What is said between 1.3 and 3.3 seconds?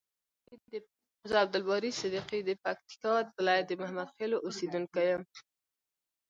عبدالباری صدیقی د پکتیکا